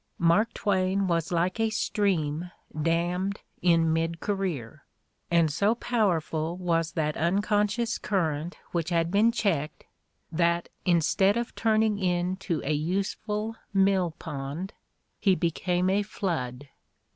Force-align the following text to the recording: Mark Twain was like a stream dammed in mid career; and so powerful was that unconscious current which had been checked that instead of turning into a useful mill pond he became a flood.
Mark 0.17 0.51
Twain 0.55 1.05
was 1.05 1.31
like 1.31 1.59
a 1.59 1.69
stream 1.69 2.49
dammed 2.81 3.41
in 3.61 3.93
mid 3.93 4.19
career; 4.19 4.83
and 5.29 5.51
so 5.53 5.75
powerful 5.75 6.57
was 6.57 6.93
that 6.93 7.15
unconscious 7.15 7.99
current 7.99 8.57
which 8.71 8.89
had 8.89 9.11
been 9.11 9.31
checked 9.31 9.85
that 10.31 10.69
instead 10.85 11.37
of 11.37 11.53
turning 11.53 11.99
into 11.99 12.63
a 12.65 12.73
useful 12.73 13.55
mill 13.75 14.15
pond 14.17 14.73
he 15.19 15.35
became 15.35 15.87
a 15.87 16.01
flood. 16.01 16.67